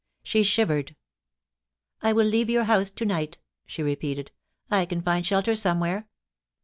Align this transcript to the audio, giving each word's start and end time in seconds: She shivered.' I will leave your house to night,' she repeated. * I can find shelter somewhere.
She 0.23 0.41
shivered.' 0.41 0.95
I 2.01 2.11
will 2.11 2.25
leave 2.25 2.49
your 2.49 2.63
house 2.63 2.89
to 2.89 3.05
night,' 3.05 3.37
she 3.67 3.83
repeated. 3.83 4.31
* 4.53 4.71
I 4.71 4.87
can 4.87 5.03
find 5.03 5.23
shelter 5.23 5.55
somewhere. 5.55 6.07